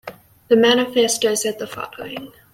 [0.47, 2.31] The manifesto said the following.